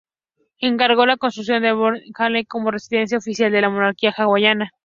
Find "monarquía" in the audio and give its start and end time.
3.69-4.09